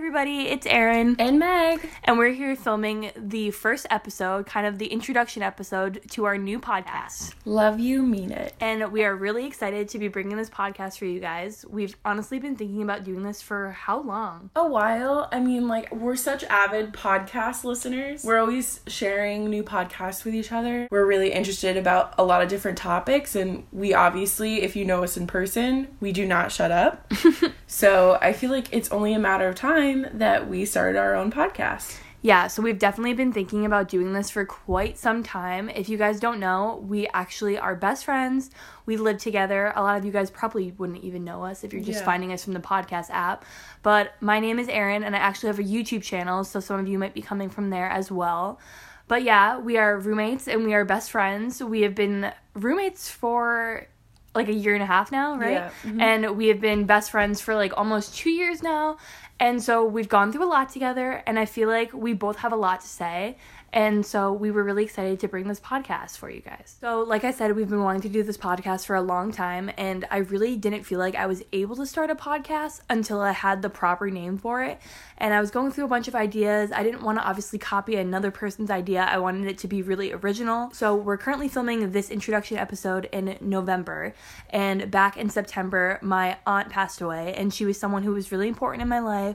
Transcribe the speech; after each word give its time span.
everybody, 0.00 0.48
it's 0.48 0.66
Erin. 0.66 1.14
And 1.18 1.38
Meg. 1.38 1.86
And 2.04 2.16
we're 2.16 2.32
here 2.32 2.56
filming 2.56 3.10
the 3.14 3.50
first 3.50 3.86
episode, 3.90 4.46
kind 4.46 4.66
of 4.66 4.78
the 4.78 4.86
introduction 4.86 5.42
episode 5.42 6.00
to 6.12 6.24
our 6.24 6.38
new 6.38 6.58
podcast. 6.58 7.34
Love 7.44 7.78
you, 7.78 8.02
mean 8.02 8.30
it. 8.30 8.54
And 8.60 8.92
we 8.92 9.04
are 9.04 9.14
really 9.14 9.44
excited 9.44 9.90
to 9.90 9.98
be 9.98 10.08
bringing 10.08 10.38
this 10.38 10.48
podcast 10.48 10.96
for 10.96 11.04
you 11.04 11.20
guys. 11.20 11.66
We've 11.68 11.94
honestly 12.02 12.38
been 12.38 12.56
thinking 12.56 12.80
about 12.82 13.04
doing 13.04 13.24
this 13.24 13.42
for 13.42 13.72
how 13.72 14.00
long? 14.00 14.48
A 14.56 14.66
while. 14.66 15.28
I 15.32 15.38
mean, 15.38 15.68
like, 15.68 15.94
we're 15.94 16.16
such 16.16 16.44
avid 16.44 16.94
podcast 16.94 17.64
listeners. 17.64 18.24
We're 18.24 18.38
always 18.38 18.80
sharing 18.86 19.50
new 19.50 19.62
podcasts 19.62 20.24
with 20.24 20.34
each 20.34 20.50
other. 20.50 20.88
We're 20.90 21.04
really 21.04 21.30
interested 21.30 21.76
about 21.76 22.14
a 22.16 22.24
lot 22.24 22.40
of 22.40 22.48
different 22.48 22.78
topics. 22.78 23.36
And 23.36 23.66
we 23.70 23.92
obviously, 23.92 24.62
if 24.62 24.74
you 24.74 24.86
know 24.86 25.04
us 25.04 25.18
in 25.18 25.26
person, 25.26 25.88
we 26.00 26.10
do 26.10 26.24
not 26.24 26.50
shut 26.50 26.70
up. 26.70 27.12
so 27.66 28.18
I 28.22 28.32
feel 28.32 28.48
like 28.48 28.72
it's 28.72 28.90
only 28.90 29.12
a 29.12 29.18
matter 29.18 29.46
of 29.46 29.56
time 29.56 29.89
that 30.12 30.48
we 30.48 30.64
started 30.64 30.98
our 30.98 31.14
own 31.14 31.30
podcast. 31.30 31.98
Yeah, 32.22 32.48
so 32.48 32.60
we've 32.62 32.78
definitely 32.78 33.14
been 33.14 33.32
thinking 33.32 33.64
about 33.64 33.88
doing 33.88 34.12
this 34.12 34.28
for 34.28 34.44
quite 34.44 34.98
some 34.98 35.22
time. 35.22 35.70
If 35.70 35.88
you 35.88 35.96
guys 35.96 36.20
don't 36.20 36.38
know, 36.38 36.84
we 36.86 37.08
actually 37.14 37.58
are 37.58 37.74
best 37.74 38.04
friends. 38.04 38.50
We 38.84 38.98
live 38.98 39.16
together. 39.16 39.72
A 39.74 39.82
lot 39.82 39.96
of 39.96 40.04
you 40.04 40.12
guys 40.12 40.30
probably 40.30 40.72
wouldn't 40.72 41.02
even 41.02 41.24
know 41.24 41.44
us 41.44 41.64
if 41.64 41.72
you're 41.72 41.80
just 41.82 42.00
Yeah. 42.00 42.04
finding 42.04 42.30
us 42.30 42.44
from 42.44 42.52
the 42.52 42.60
podcast 42.60 43.08
app. 43.08 43.46
But 43.82 44.12
my 44.20 44.38
name 44.38 44.58
is 44.58 44.68
Erin, 44.68 45.02
and 45.02 45.16
I 45.16 45.18
actually 45.18 45.46
have 45.46 45.58
a 45.60 45.62
YouTube 45.64 46.02
channel, 46.02 46.44
so 46.44 46.60
some 46.60 46.78
of 46.78 46.86
you 46.86 46.98
might 46.98 47.14
be 47.14 47.22
coming 47.22 47.48
from 47.48 47.70
there 47.70 47.88
as 47.88 48.12
well. 48.12 48.58
But 49.08 49.22
yeah, 49.22 49.56
we 49.58 49.78
are 49.78 49.98
roommates 49.98 50.46
and 50.46 50.64
we 50.66 50.74
are 50.74 50.84
best 50.84 51.10
friends. 51.10 51.62
We 51.64 51.80
have 51.82 51.94
been 51.94 52.32
roommates 52.54 53.10
for 53.10 53.86
like 54.34 54.46
a 54.48 54.52
year 54.52 54.74
and 54.74 54.82
a 54.82 54.86
half 54.86 55.10
now, 55.10 55.36
right? 55.36 55.52
Yeah. 55.52 55.70
Mhm. 55.84 56.00
And 56.00 56.36
we 56.36 56.46
have 56.48 56.60
been 56.60 56.84
best 56.84 57.10
friends 57.10 57.40
for 57.40 57.56
like 57.56 57.72
almost 57.76 58.14
two 58.16 58.30
years 58.30 58.62
now. 58.62 58.98
And 59.40 59.62
so 59.62 59.82
we've 59.82 60.08
gone 60.08 60.32
through 60.32 60.44
a 60.44 60.52
lot 60.52 60.68
together, 60.68 61.22
and 61.26 61.38
I 61.38 61.46
feel 61.46 61.66
like 61.66 61.94
we 61.94 62.12
both 62.12 62.36
have 62.36 62.52
a 62.52 62.56
lot 62.56 62.82
to 62.82 62.86
say. 62.86 63.38
And 63.72 64.04
so 64.04 64.32
we 64.32 64.50
were 64.50 64.64
really 64.64 64.82
excited 64.84 65.20
to 65.20 65.28
bring 65.28 65.46
this 65.46 65.60
podcast 65.60 66.18
for 66.18 66.28
you 66.28 66.40
guys. 66.40 66.76
So, 66.80 67.02
like 67.02 67.22
I 67.22 67.30
said, 67.30 67.54
we've 67.54 67.68
been 67.68 67.84
wanting 67.84 68.02
to 68.02 68.08
do 68.08 68.24
this 68.24 68.36
podcast 68.36 68.84
for 68.84 68.96
a 68.96 69.00
long 69.02 69.30
time, 69.30 69.70
and 69.78 70.04
I 70.10 70.18
really 70.18 70.56
didn't 70.56 70.82
feel 70.82 70.98
like 70.98 71.14
I 71.14 71.26
was 71.26 71.44
able 71.52 71.76
to 71.76 71.86
start 71.86 72.10
a 72.10 72.16
podcast 72.16 72.80
until 72.90 73.20
I 73.20 73.30
had 73.30 73.62
the 73.62 73.70
proper 73.70 74.10
name 74.10 74.38
for 74.38 74.62
it. 74.64 74.80
And 75.18 75.32
I 75.32 75.40
was 75.40 75.52
going 75.52 75.70
through 75.70 75.84
a 75.84 75.88
bunch 75.88 76.08
of 76.08 76.16
ideas. 76.16 76.72
I 76.72 76.82
didn't 76.82 77.02
want 77.02 77.18
to 77.18 77.24
obviously 77.24 77.60
copy 77.60 77.94
another 77.94 78.32
person's 78.32 78.70
idea, 78.70 79.02
I 79.02 79.18
wanted 79.18 79.46
it 79.46 79.58
to 79.58 79.68
be 79.68 79.82
really 79.82 80.12
original. 80.12 80.72
So, 80.72 80.96
we're 80.96 81.18
currently 81.18 81.48
filming 81.48 81.92
this 81.92 82.10
introduction 82.10 82.58
episode 82.58 83.08
in 83.12 83.38
November. 83.40 84.14
And 84.50 84.90
back 84.90 85.16
in 85.16 85.30
September, 85.30 86.00
my 86.02 86.38
aunt 86.44 86.70
passed 86.70 87.00
away, 87.00 87.34
and 87.34 87.54
she 87.54 87.64
was 87.64 87.78
someone 87.78 88.02
who 88.02 88.12
was 88.12 88.32
really 88.32 88.48
important 88.48 88.82
in 88.82 88.88
my 88.88 88.98
life 88.98 89.29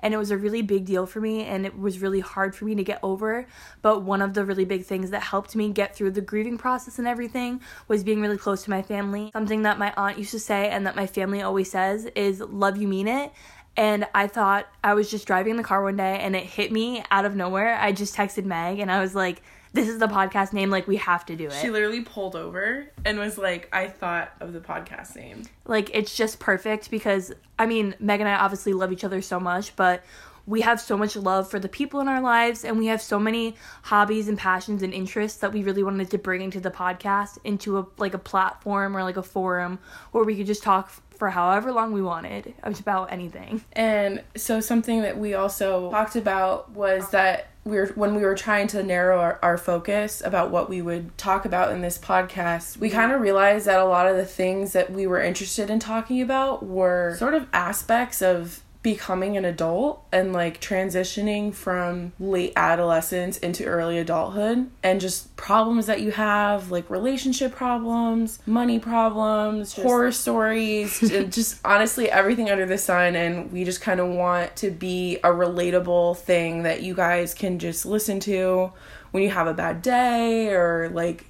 and 0.00 0.14
it 0.14 0.16
was 0.16 0.30
a 0.30 0.36
really 0.36 0.62
big 0.62 0.84
deal 0.84 1.06
for 1.06 1.20
me 1.20 1.44
and 1.44 1.66
it 1.66 1.78
was 1.78 2.00
really 2.00 2.20
hard 2.20 2.54
for 2.54 2.64
me 2.64 2.74
to 2.74 2.84
get 2.84 2.98
over. 3.02 3.46
But 3.82 4.02
one 4.02 4.22
of 4.22 4.34
the 4.34 4.44
really 4.44 4.64
big 4.64 4.84
things 4.84 5.10
that 5.10 5.22
helped 5.22 5.54
me 5.54 5.70
get 5.70 5.94
through 5.94 6.12
the 6.12 6.20
grieving 6.20 6.58
process 6.58 6.98
and 6.98 7.06
everything 7.06 7.60
was 7.88 8.02
being 8.02 8.20
really 8.20 8.38
close 8.38 8.64
to 8.64 8.70
my 8.70 8.82
family. 8.82 9.30
Something 9.32 9.62
that 9.62 9.78
my 9.78 9.92
aunt 9.96 10.18
used 10.18 10.32
to 10.32 10.40
say 10.40 10.68
and 10.70 10.86
that 10.86 10.96
my 10.96 11.06
family 11.06 11.42
always 11.42 11.70
says 11.70 12.06
is 12.16 12.40
love 12.40 12.76
you 12.76 12.88
mean 12.88 13.08
it. 13.08 13.32
And 13.76 14.06
I 14.14 14.26
thought 14.26 14.66
I 14.82 14.94
was 14.94 15.10
just 15.10 15.26
driving 15.26 15.52
in 15.52 15.56
the 15.56 15.62
car 15.62 15.82
one 15.82 15.96
day 15.96 16.18
and 16.18 16.34
it 16.34 16.44
hit 16.44 16.72
me 16.72 17.04
out 17.10 17.24
of 17.24 17.36
nowhere. 17.36 17.76
I 17.76 17.92
just 17.92 18.16
texted 18.16 18.44
Meg 18.44 18.78
and 18.78 18.90
I 18.90 19.00
was 19.00 19.14
like, 19.14 19.42
this 19.72 19.88
is 19.88 19.98
the 19.98 20.08
podcast 20.08 20.52
name. 20.52 20.70
Like, 20.70 20.88
we 20.88 20.96
have 20.96 21.24
to 21.26 21.36
do 21.36 21.46
it. 21.46 21.52
She 21.60 21.70
literally 21.70 22.00
pulled 22.02 22.34
over 22.36 22.90
and 23.04 23.18
was 23.18 23.38
like, 23.38 23.68
I 23.72 23.88
thought 23.88 24.32
of 24.40 24.52
the 24.52 24.60
podcast 24.60 25.16
name. 25.16 25.42
like 25.66 25.90
it's 25.94 26.16
just 26.16 26.38
perfect 26.40 26.90
because 26.90 27.32
I 27.58 27.66
mean 27.66 27.94
Meg 28.00 28.20
and 28.20 28.28
I 28.28 28.34
obviously 28.34 28.72
love 28.72 28.92
each 28.92 29.04
other 29.04 29.22
so 29.22 29.38
much, 29.38 29.76
but 29.76 30.02
we 30.46 30.60
have 30.62 30.80
so 30.80 30.96
much 30.96 31.16
love 31.16 31.50
for 31.50 31.58
the 31.58 31.68
people 31.68 32.00
in 32.00 32.08
our 32.08 32.20
lives 32.20 32.64
and 32.64 32.78
we 32.78 32.86
have 32.86 33.00
so 33.00 33.18
many 33.18 33.54
hobbies 33.82 34.28
and 34.28 34.38
passions 34.38 34.82
and 34.82 34.92
interests 34.92 35.38
that 35.38 35.52
we 35.52 35.62
really 35.62 35.82
wanted 35.82 36.10
to 36.10 36.18
bring 36.18 36.42
into 36.42 36.60
the 36.60 36.70
podcast 36.70 37.38
into 37.44 37.78
a 37.78 37.86
like 37.98 38.14
a 38.14 38.18
platform 38.18 38.96
or 38.96 39.02
like 39.02 39.16
a 39.16 39.22
forum 39.22 39.78
where 40.12 40.24
we 40.24 40.36
could 40.36 40.46
just 40.46 40.62
talk 40.62 40.90
for 41.20 41.28
however 41.28 41.70
long 41.70 41.92
we 41.92 42.00
wanted 42.00 42.54
about 42.64 43.12
anything. 43.12 43.62
And 43.74 44.22
so 44.36 44.60
something 44.60 45.02
that 45.02 45.18
we 45.18 45.34
also 45.34 45.90
talked 45.90 46.16
about 46.16 46.70
was 46.70 47.10
that 47.10 47.48
we 47.64 47.76
were 47.76 47.86
when 47.88 48.14
we 48.14 48.22
were 48.22 48.34
trying 48.34 48.68
to 48.68 48.82
narrow 48.82 49.18
our, 49.20 49.38
our 49.42 49.58
focus 49.58 50.22
about 50.24 50.50
what 50.50 50.70
we 50.70 50.80
would 50.80 51.16
talk 51.18 51.44
about 51.44 51.72
in 51.72 51.82
this 51.82 51.98
podcast, 51.98 52.78
we 52.78 52.88
kind 52.88 53.12
of 53.12 53.20
realized 53.20 53.66
that 53.66 53.78
a 53.78 53.84
lot 53.84 54.06
of 54.06 54.16
the 54.16 54.24
things 54.24 54.72
that 54.72 54.90
we 54.90 55.06
were 55.06 55.20
interested 55.20 55.68
in 55.68 55.78
talking 55.78 56.22
about 56.22 56.64
were 56.64 57.14
sort 57.18 57.34
of 57.34 57.46
aspects 57.52 58.22
of 58.22 58.62
becoming 58.82 59.36
an 59.36 59.44
adult 59.44 60.06
and 60.10 60.32
like 60.32 60.58
transitioning 60.60 61.52
from 61.52 62.12
late 62.18 62.52
adolescence 62.56 63.36
into 63.38 63.64
early 63.64 63.98
adulthood 63.98 64.70
and 64.82 65.00
just 65.00 65.36
problems 65.36 65.84
that 65.86 66.00
you 66.00 66.10
have 66.10 66.70
like 66.70 66.88
relationship 66.88 67.54
problems 67.54 68.38
money 68.46 68.78
problems 68.78 69.74
horror 69.74 70.10
stories 70.10 70.98
just 71.28 71.60
honestly 71.64 72.10
everything 72.10 72.50
under 72.50 72.66
the 72.66 72.78
sun. 72.78 73.16
And 73.16 73.52
we 73.52 73.64
just 73.64 73.80
kind 73.80 74.00
of 74.00 74.08
want 74.08 74.56
to 74.56 74.70
be 74.70 75.16
a 75.18 75.28
relatable 75.28 76.16
thing 76.18 76.62
that 76.62 76.82
you 76.82 76.94
guys 76.94 77.34
can 77.34 77.58
just 77.58 77.84
listen 77.84 78.20
to 78.20 78.72
when 79.10 79.22
you 79.22 79.30
have 79.30 79.46
a 79.46 79.54
bad 79.54 79.82
day 79.82 80.48
or 80.48 80.88
like 80.90 81.26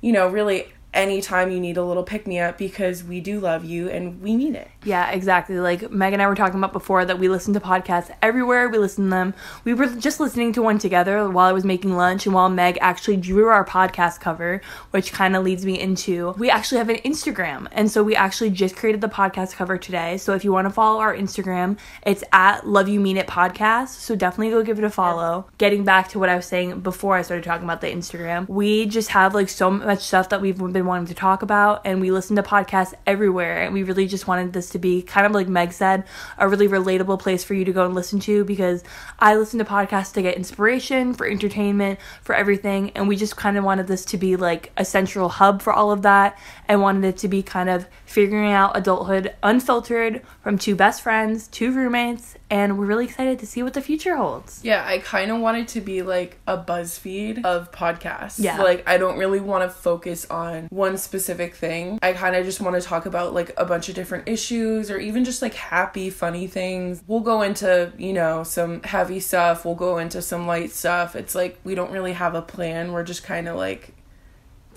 you 0.00 0.12
know 0.12 0.28
really 0.28 0.72
anytime 0.92 1.50
you 1.50 1.60
need 1.60 1.76
a 1.76 1.84
little 1.84 2.02
pick 2.02 2.26
me 2.26 2.40
up 2.40 2.58
because 2.58 3.04
we 3.04 3.20
do 3.20 3.38
love 3.38 3.64
you 3.64 3.88
and 3.88 4.20
we 4.20 4.34
mean 4.34 4.56
it 4.56 4.68
Yeah, 4.84 5.10
exactly. 5.10 5.60
Like 5.60 5.90
Meg 5.90 6.14
and 6.14 6.22
I 6.22 6.26
were 6.26 6.34
talking 6.34 6.58
about 6.58 6.72
before 6.72 7.04
that 7.04 7.18
we 7.18 7.28
listen 7.28 7.52
to 7.52 7.60
podcasts 7.60 8.10
everywhere. 8.22 8.68
We 8.70 8.78
listen 8.78 9.04
to 9.04 9.10
them. 9.10 9.34
We 9.64 9.74
were 9.74 9.86
just 9.86 10.20
listening 10.20 10.54
to 10.54 10.62
one 10.62 10.78
together 10.78 11.28
while 11.28 11.46
I 11.46 11.52
was 11.52 11.64
making 11.64 11.94
lunch 11.96 12.24
and 12.24 12.34
while 12.34 12.48
Meg 12.48 12.78
actually 12.80 13.18
drew 13.18 13.48
our 13.48 13.64
podcast 13.64 14.20
cover, 14.20 14.62
which 14.90 15.12
kind 15.12 15.36
of 15.36 15.44
leads 15.44 15.66
me 15.66 15.78
into 15.78 16.34
we 16.38 16.48
actually 16.48 16.78
have 16.78 16.88
an 16.88 16.96
Instagram. 16.96 17.68
And 17.72 17.90
so 17.90 18.02
we 18.02 18.16
actually 18.16 18.50
just 18.50 18.74
created 18.74 19.02
the 19.02 19.08
podcast 19.08 19.54
cover 19.54 19.76
today. 19.76 20.16
So 20.16 20.32
if 20.34 20.44
you 20.44 20.52
want 20.52 20.66
to 20.66 20.70
follow 20.70 21.00
our 21.00 21.14
Instagram, 21.14 21.78
it's 22.06 22.24
at 22.32 22.66
Love 22.66 22.88
You 22.88 23.00
Mean 23.00 23.18
It 23.18 23.26
Podcast. 23.26 23.88
So 23.88 24.16
definitely 24.16 24.50
go 24.50 24.62
give 24.62 24.78
it 24.78 24.84
a 24.84 24.90
follow. 24.90 25.46
Getting 25.58 25.84
back 25.84 26.08
to 26.08 26.18
what 26.18 26.30
I 26.30 26.36
was 26.36 26.46
saying 26.46 26.80
before 26.80 27.16
I 27.16 27.22
started 27.22 27.44
talking 27.44 27.64
about 27.64 27.82
the 27.82 27.88
Instagram, 27.88 28.48
we 28.48 28.86
just 28.86 29.10
have 29.10 29.34
like 29.34 29.50
so 29.50 29.70
much 29.70 30.00
stuff 30.00 30.30
that 30.30 30.40
we've 30.40 30.56
been 30.56 30.86
wanting 30.86 31.06
to 31.06 31.14
talk 31.14 31.42
about 31.42 31.82
and 31.84 32.00
we 32.00 32.10
listen 32.10 32.34
to 32.36 32.42
podcasts 32.42 32.94
everywhere 33.06 33.60
and 33.60 33.74
we 33.74 33.82
really 33.82 34.06
just 34.06 34.26
wanted 34.26 34.54
this 34.54 34.69
to 34.70 34.78
be 34.78 35.02
kind 35.02 35.26
of 35.26 35.32
like 35.32 35.48
Meg 35.48 35.72
said, 35.72 36.04
a 36.38 36.48
really 36.48 36.68
relatable 36.68 37.18
place 37.18 37.44
for 37.44 37.54
you 37.54 37.64
to 37.64 37.72
go 37.72 37.84
and 37.84 37.94
listen 37.94 38.20
to 38.20 38.44
because 38.44 38.82
I 39.18 39.36
listen 39.36 39.58
to 39.58 39.64
podcasts 39.64 40.12
to 40.14 40.22
get 40.22 40.36
inspiration, 40.36 41.14
for 41.14 41.26
entertainment, 41.26 41.98
for 42.22 42.34
everything, 42.34 42.90
and 42.90 43.08
we 43.08 43.16
just 43.16 43.36
kind 43.36 43.56
of 43.56 43.64
wanted 43.64 43.86
this 43.86 44.04
to 44.06 44.16
be 44.16 44.36
like 44.36 44.72
a 44.76 44.84
central 44.84 45.28
hub 45.28 45.62
for 45.62 45.72
all 45.72 45.90
of 45.90 46.02
that 46.02 46.38
and 46.68 46.80
wanted 46.80 47.04
it 47.04 47.16
to 47.18 47.28
be 47.28 47.42
kind 47.42 47.68
of 47.68 47.86
figuring 48.06 48.50
out 48.50 48.76
adulthood 48.76 49.34
unfiltered 49.42 50.22
from 50.42 50.58
two 50.58 50.74
best 50.74 51.02
friends, 51.02 51.46
two 51.48 51.72
roommates, 51.72 52.36
and 52.50 52.78
we're 52.78 52.86
really 52.86 53.04
excited 53.04 53.38
to 53.38 53.46
see 53.46 53.62
what 53.62 53.74
the 53.74 53.80
future 53.80 54.16
holds. 54.16 54.60
Yeah, 54.64 54.84
I 54.84 54.98
kind 54.98 55.30
of 55.30 55.40
want 55.40 55.58
it 55.58 55.68
to 55.68 55.80
be 55.80 56.02
like 56.02 56.38
a 56.46 56.58
BuzzFeed 56.58 57.44
of 57.44 57.70
podcasts. 57.70 58.42
Yeah. 58.42 58.60
Like, 58.60 58.82
I 58.88 58.98
don't 58.98 59.18
really 59.18 59.40
want 59.40 59.62
to 59.62 59.70
focus 59.70 60.26
on 60.28 60.66
one 60.70 60.98
specific 60.98 61.54
thing. 61.54 61.98
I 62.02 62.12
kind 62.12 62.34
of 62.34 62.44
just 62.44 62.60
want 62.60 62.80
to 62.80 62.86
talk 62.86 63.06
about 63.06 63.34
like 63.34 63.52
a 63.56 63.64
bunch 63.64 63.88
of 63.88 63.94
different 63.94 64.28
issues 64.28 64.59
or 64.60 64.98
even 64.98 65.24
just 65.24 65.42
like 65.42 65.54
happy, 65.54 66.10
funny 66.10 66.46
things. 66.46 67.02
We'll 67.06 67.20
go 67.20 67.42
into, 67.42 67.92
you 67.98 68.12
know, 68.12 68.42
some 68.44 68.82
heavy 68.82 69.20
stuff, 69.20 69.64
we'll 69.64 69.74
go 69.74 69.98
into 69.98 70.22
some 70.22 70.46
light 70.46 70.70
stuff. 70.70 71.16
It's 71.16 71.34
like 71.34 71.58
we 71.64 71.74
don't 71.74 71.92
really 71.92 72.12
have 72.12 72.34
a 72.34 72.42
plan. 72.42 72.92
We're 72.92 73.04
just 73.04 73.22
kind 73.22 73.48
of 73.48 73.56
like 73.56 73.94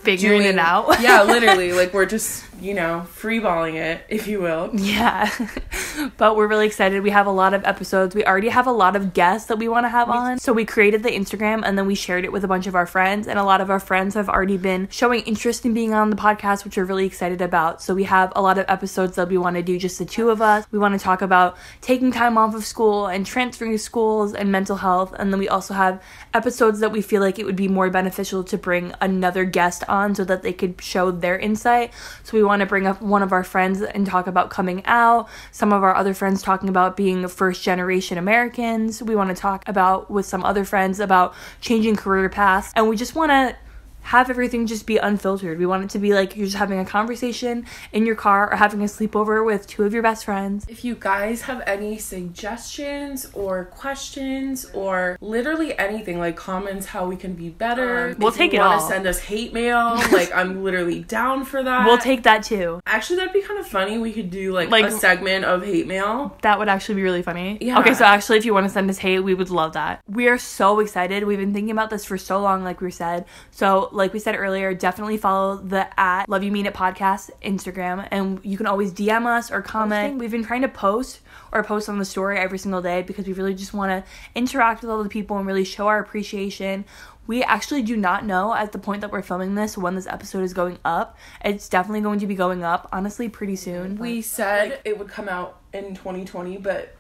Figuring 0.04 0.44
it 0.44 0.58
out. 0.58 1.00
yeah, 1.02 1.24
literally. 1.24 1.74
Like, 1.84 1.94
we're 1.94 2.06
just, 2.06 2.46
you 2.62 2.74
know, 2.74 3.08
freeballing 3.16 3.76
it, 3.76 4.06
if 4.08 4.28
you 4.28 4.40
will. 4.40 4.70
Yeah. 4.74 5.30
but 6.18 6.36
we're 6.36 6.48
really 6.48 6.68
excited. 6.68 7.02
We 7.02 7.10
have 7.10 7.26
a 7.26 7.32
lot 7.32 7.54
of 7.54 7.64
episodes. 7.66 8.16
We 8.16 8.24
already 8.26 8.50
have 8.50 8.68
a 8.68 8.72
lot 8.72 8.96
of 8.96 9.14
guests 9.14 9.48
that 9.48 9.58
we 9.58 9.68
want 9.68 9.86
to 9.86 9.90
have 9.90 10.10
on. 10.10 10.40
So 10.40 10.54
we 10.54 10.66
created 10.66 11.04
the 11.04 11.10
Instagram 11.10 11.64
and 11.66 11.78
then 11.78 11.88
we 11.88 11.96
shared 11.96 12.26
it 12.26 12.32
with 12.32 12.44
a 12.44 12.48
bunch 12.48 12.68
of 12.68 12.76
our 12.76 12.86
friends. 12.86 13.28
And 13.28 13.40
a 13.40 13.44
lot 13.44 13.60
of 13.62 13.70
our 13.70 13.80
friends 13.80 14.14
have 14.16 14.30
already 14.30 14.58
been 14.58 14.88
showing 14.92 15.22
interest 15.22 15.66
in 15.66 15.74
being 15.74 15.94
on 15.94 16.10
the 16.10 16.16
podcast, 16.16 16.64
which 16.64 16.78
we're 16.78 16.86
really 16.86 17.06
excited 17.06 17.42
about. 17.42 17.82
So 17.82 17.94
we 17.94 18.04
have 18.04 18.32
a 18.36 18.42
lot 18.42 18.58
of 18.58 18.66
episodes 18.68 19.16
that 19.16 19.30
we 19.30 19.38
want 19.38 19.56
to 19.56 19.64
do 19.64 19.80
just 19.80 19.98
the 20.00 20.06
two 20.06 20.30
of 20.30 20.42
us. 20.42 20.66
We 20.72 20.80
want 20.80 20.98
to 20.98 21.04
talk 21.04 21.22
about 21.22 21.58
taking 21.82 22.12
time 22.12 22.38
off 22.38 22.56
of 22.56 22.66
school 22.66 23.08
and 23.08 23.26
transferring 23.26 23.78
schools 23.78 24.34
and 24.34 24.52
mental 24.52 24.78
health. 24.78 25.14
And 25.18 25.34
then 25.34 25.40
we 25.40 25.50
also 25.50 25.74
have 25.74 26.02
episodes 26.34 26.80
that 26.82 26.92
we 26.92 27.02
feel 27.02 27.22
like 27.22 27.40
it 27.40 27.46
would 27.46 27.56
be 27.56 27.68
more 27.68 27.90
beneficial 27.90 28.44
to 28.44 28.58
bring 28.58 28.94
another 29.02 29.46
guest 29.46 29.84
on 29.88 29.93
so 30.16 30.24
that 30.24 30.42
they 30.42 30.54
could 30.54 30.82
show 30.82 31.12
their 31.12 31.38
insight. 31.38 31.94
So 32.24 32.36
we 32.38 32.44
want 32.44 32.62
to 32.62 32.66
bring 32.66 32.88
up 32.88 33.02
one 33.02 33.22
of 33.22 33.32
our 33.32 33.44
friends 33.44 33.82
and 33.82 34.06
talk 34.06 34.28
about 34.28 34.50
coming 34.50 34.84
out, 34.86 35.30
some 35.52 35.72
of 35.72 35.84
our 35.84 35.96
other 35.96 36.14
friends 36.14 36.42
talking 36.42 36.70
about 36.70 36.98
being 36.98 37.28
first 37.28 37.64
generation 37.64 38.18
Americans. 38.18 39.04
We 39.04 39.16
want 39.16 39.30
to 39.30 39.36
talk 39.36 39.64
about 39.68 40.10
with 40.10 40.26
some 40.26 40.44
other 40.44 40.66
friends 40.66 41.00
about 41.00 41.34
changing 41.62 41.96
career 41.96 42.30
paths 42.30 42.72
and 42.76 42.90
we 42.90 42.96
just 42.96 43.16
want 43.16 43.32
to 43.32 43.56
have 44.04 44.30
everything 44.30 44.68
just 44.68 44.86
be 44.86 44.98
unfiltered. 44.98 45.58
We 45.60 45.66
want 45.66 45.84
it 45.84 45.90
to 45.92 46.00
be 46.00 46.14
like 46.14 46.36
you're 46.36 46.46
just 46.46 46.58
having 46.58 46.80
a 46.80 46.86
conversation 46.86 47.66
in 47.92 48.06
your 48.06 48.16
car 48.16 48.52
or 48.52 48.56
having 48.58 48.82
a 48.82 48.86
sleepover 48.86 49.46
with 49.46 49.66
two 49.68 49.84
of 49.84 49.94
your 49.94 50.04
best 50.04 50.26
friends. 50.26 50.66
If 50.68 50.84
you 50.86 50.96
guys 50.96 51.42
have 51.44 51.62
any 51.66 51.98
suggestions 51.98 53.30
or 53.34 53.66
questions 53.66 54.66
or 54.74 55.18
literally 55.22 55.78
anything 55.80 56.20
like 56.20 56.36
comments 56.36 56.86
how 56.88 57.06
we 57.06 57.16
can 57.16 57.34
be 57.34 57.50
better, 57.50 58.10
Um, 58.10 58.16
we'll 58.20 58.30
if 58.30 58.36
take 58.36 58.54
you 58.54 58.60
it 58.60 58.62
wanna 58.62 58.82
all. 58.82 58.90
send 58.90 59.08
us 59.08 59.20
hate 59.20 59.54
mail, 59.54 59.96
like 60.12 60.34
I'm 60.36 60.64
literally 60.64 61.00
down 61.04 61.46
for 61.46 61.64
that. 61.64 61.86
We'll 61.86 61.98
take 61.98 62.24
that 62.24 62.44
too. 62.44 62.80
Actually, 62.86 63.18
that'd 63.18 63.34
be 63.34 63.42
kind 63.42 63.60
of 63.60 63.68
funny. 63.68 63.98
We 63.98 64.12
could 64.12 64.30
do 64.30 64.52
like, 64.54 64.70
Like- 64.70 64.86
a 64.86 64.92
segment 64.92 65.46
of 65.46 65.64
hate 65.64 65.88
mail. 65.88 66.38
That 66.42 66.60
would 66.60 66.68
actually 66.70 66.96
be 66.96 67.04
really 67.04 67.22
funny. 67.22 67.58
Yeah. 67.62 67.80
Okay, 67.80 67.94
so 67.94 68.06
actually, 68.06 68.38
if 68.38 68.46
you 68.46 68.54
want 68.54 68.66
to 68.66 68.70
send 68.70 68.90
us 68.90 68.98
hate, 68.98 69.20
we 69.20 69.34
would 69.34 69.50
love 69.50 69.74
that. 69.74 70.02
We 70.08 70.28
are 70.28 70.38
so 70.38 70.80
excited. 70.80 71.24
We've 71.24 71.40
been 71.40 71.54
thinking 71.54 71.72
about 71.72 71.90
this 71.90 72.04
for 72.06 72.18
so 72.18 72.40
long, 72.42 72.64
like 72.64 72.82
we 72.82 72.92
said. 72.92 73.26
So, 73.52 73.90
like 73.94 74.12
we 74.12 74.20
said 74.20 74.36
earlier, 74.36 74.74
definitely 74.74 75.18
follow 75.18 75.58
the 75.58 75.88
at 76.00 76.28
Love 76.28 76.44
You 76.44 76.52
Mean 76.52 76.66
It 76.66 76.74
podcast 76.74 77.30
Instagram, 77.44 78.08
and 78.12 78.40
you 78.44 78.58
can 78.58 78.66
always 78.66 78.92
DM 78.92 79.26
us 79.26 79.52
or 79.52 79.62
comment. 79.62 80.18
We've 80.18 80.32
been 80.32 80.44
trying 80.44 80.64
to 80.64 80.68
post 80.68 81.20
or 81.52 81.64
post 81.64 81.88
on 81.88 82.00
the 82.00 82.06
story 82.06 82.38
every 82.40 82.58
single 82.58 82.82
day 82.82 83.04
because 83.04 83.28
we 83.28 83.34
really 83.34 83.54
just 83.54 83.74
want 83.74 83.92
to 83.92 84.12
interact 84.36 84.82
with 84.82 84.90
all 84.90 85.04
the 85.04 85.10
people 85.10 85.38
and 85.38 85.46
really 85.46 85.64
show 85.64 85.88
our 85.88 86.00
appreciation. 86.00 86.86
We 87.28 87.44
actually 87.44 87.84
do 87.84 87.96
not 87.96 88.26
know 88.26 88.54
at 88.54 88.72
the 88.74 88.80
point 88.80 89.02
that 89.02 89.12
we're 89.12 89.22
filming 89.22 89.56
this 89.56 89.78
when 89.78 89.96
this 89.96 90.08
episode 90.08 90.44
is 90.44 90.54
going 90.54 90.80
up. 90.84 91.18
It's 91.46 91.70
definitely 91.70 92.02
going 92.02 92.20
to 92.20 92.28
be 92.28 92.36
going 92.36 92.64
up, 92.64 92.90
honestly, 92.92 93.30
pretty 93.30 93.56
soon. 93.56 93.98
We 93.98 94.22
said 94.22 94.82
it 94.84 94.98
would 94.98 95.08
come 95.08 95.30
out 95.30 95.60
in 95.72 95.96
2020, 95.96 96.58
but 96.58 96.96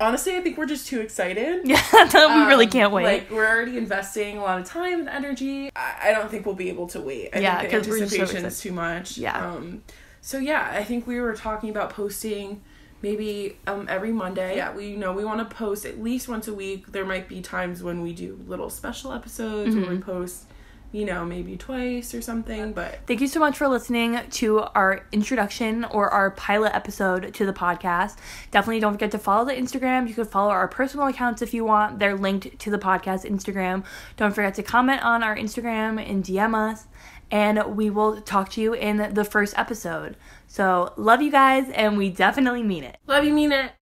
honestly, 0.00 0.36
I 0.36 0.40
think 0.40 0.56
we're 0.58 0.66
just 0.66 0.86
too 0.86 1.00
excited. 1.00 1.62
yeah, 1.68 1.82
we 1.92 2.46
really 2.46 2.66
Um, 2.66 2.70
can't 2.70 2.92
wait. 2.92 3.04
Like 3.04 3.30
we're 3.30 3.46
already 3.48 3.76
investing 3.78 4.38
a 4.38 4.42
lot 4.42 4.60
of 4.60 4.66
time 4.66 5.00
and 5.00 5.08
energy. 5.08 5.70
I, 5.74 6.08
I 6.08 6.12
don't 6.12 6.30
think 6.30 6.46
we'll 6.46 6.54
be 6.54 6.68
able 6.68 6.86
to 6.88 7.00
wait. 7.00 7.30
I 7.34 7.40
Yeah, 7.40 7.58
think 7.60 7.70
the 7.72 7.78
'cause 7.78 7.88
we're 7.88 7.98
just 8.06 8.16
so 8.16 8.22
is 8.46 8.60
too 8.60 8.72
much. 8.72 9.18
Yeah. 9.18 9.50
Um, 9.52 9.82
so 10.20 10.38
yeah, 10.38 10.70
I 10.72 10.84
think 10.84 11.06
we 11.06 11.20
were 11.20 11.34
talking 11.34 11.70
about 11.70 11.90
posting 11.90 12.62
maybe 13.00 13.56
um 13.66 13.86
every 13.88 14.12
Monday. 14.12 14.56
Yeah, 14.56 14.74
we 14.74 14.88
you 14.88 14.96
know 14.96 15.12
we 15.12 15.24
want 15.24 15.48
to 15.48 15.56
post 15.56 15.84
at 15.86 16.00
least 16.02 16.28
once 16.28 16.48
a 16.48 16.54
week. 16.54 16.92
There 16.92 17.04
might 17.04 17.28
be 17.28 17.40
times 17.40 17.82
when 17.82 18.02
we 18.02 18.12
do 18.12 18.38
little 18.46 18.70
special 18.70 19.12
episodes 19.12 19.74
where 19.74 19.84
Mm-hmm. 19.84 19.94
we 19.94 20.00
post, 20.00 20.44
you 20.92 21.04
know, 21.04 21.24
maybe 21.24 21.56
twice 21.56 22.14
or 22.14 22.22
something. 22.22 22.72
But 22.72 23.00
Thank 23.06 23.20
you 23.20 23.28
so 23.28 23.40
much 23.40 23.56
for 23.56 23.68
listening 23.68 24.18
to 24.30 24.60
our 24.74 25.06
introduction 25.12 25.84
or 25.84 26.10
our 26.10 26.30
pilot 26.30 26.74
episode 26.74 27.34
to 27.34 27.46
the 27.46 27.52
podcast. 27.52 28.16
Definitely 28.50 28.80
don't 28.80 28.94
forget 28.94 29.10
to 29.10 29.18
follow 29.18 29.44
the 29.44 29.52
Instagram. 29.52 30.08
You 30.08 30.14
can 30.14 30.24
follow 30.24 30.50
our 30.50 30.68
personal 30.68 31.06
accounts 31.06 31.42
if 31.42 31.52
you 31.52 31.64
want. 31.64 31.98
They're 31.98 32.16
linked 32.16 32.58
to 32.58 32.70
the 32.70 32.78
podcast 32.78 33.28
Instagram. 33.28 33.84
Don't 34.16 34.34
forget 34.34 34.54
to 34.54 34.62
comment 34.62 35.04
on 35.04 35.22
our 35.22 35.36
Instagram 35.36 36.02
and 36.04 36.24
DM 36.24 36.54
us. 36.54 36.86
And 37.30 37.76
we 37.76 37.90
will 37.90 38.22
talk 38.22 38.50
to 38.52 38.60
you 38.60 38.72
in 38.72 39.12
the 39.12 39.24
first 39.24 39.52
episode. 39.58 40.16
So, 40.46 40.94
love 40.96 41.20
you 41.20 41.30
guys, 41.30 41.68
and 41.68 41.98
we 41.98 42.08
definitely 42.08 42.62
mean 42.62 42.84
it. 42.84 42.96
love 43.06 43.24
you, 43.24 43.34
mean 43.34 43.52
it. 43.52 43.72